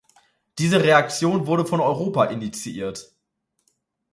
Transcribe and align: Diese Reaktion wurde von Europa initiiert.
Diese 0.57 0.81
Reaktion 0.83 1.45
wurde 1.45 1.63
von 1.63 1.79
Europa 1.79 2.25
initiiert. 2.25 3.11